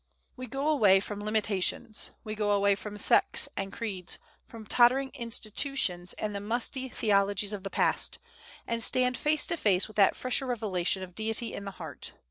[0.35, 6.13] We go away from limitations, we go away from sects and creeds, from tottering institutions
[6.13, 8.17] and the musty theologies of the past,
[8.65, 12.13] and stand face to face with that fresher revelation of Deity in the heart.